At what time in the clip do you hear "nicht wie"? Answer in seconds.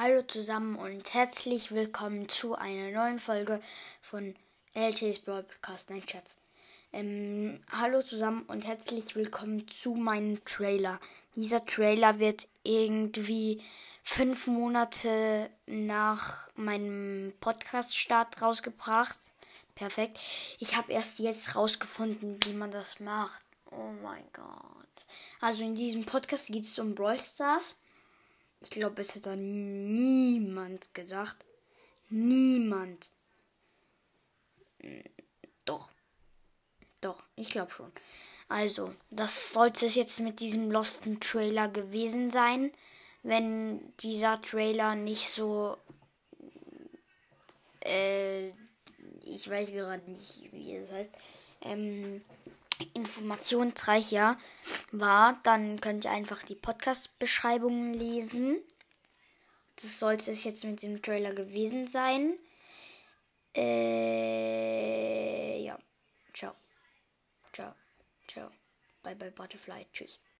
50.10-50.74